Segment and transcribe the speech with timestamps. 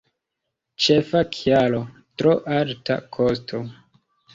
[0.85, 1.85] Ĉefa kialo:
[2.23, 3.67] tro alta kosto.